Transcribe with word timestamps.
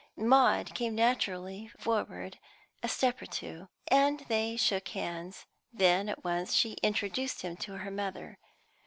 Maud 0.17 0.73
came 0.73 0.95
naturally 0.95 1.67
forward 1.77 2.39
a 2.81 2.89
step 2.89 3.21
or 3.21 3.27
two, 3.27 3.67
and 3.87 4.21
they 4.29 4.57
shook 4.57 4.87
hands; 4.87 5.45
then 5.71 6.09
at 6.09 6.23
once 6.23 6.55
she 6.55 6.73
introduced 6.81 7.43
him 7.43 7.55
to 7.57 7.73
her 7.77 7.91
mother. 7.91 8.39